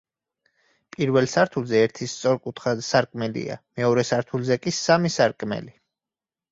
პირველ 0.95 1.29
სართულზე 1.33 1.81
ერთი 1.89 2.07
სწორკუთხა 2.15 2.73
სარკმელია, 2.89 3.59
მეორე 3.81 4.09
სართულზე 4.13 4.63
კი 4.67 4.77
სამი 4.83 5.15
სარკმელი. 5.21 5.81